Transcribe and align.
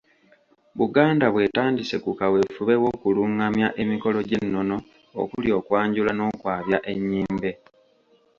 Buganda 0.79 1.25
bw’etandise 1.33 1.95
ku 2.03 2.11
kaweefube 2.19 2.73
w’okulungamya 2.83 3.67
emikolo 3.81 4.19
gy’ennono 4.29 4.77
okuli 5.21 5.49
okwanjula 5.59 6.11
n’okwabya 6.15 6.77
ennyimbe. 6.91 7.51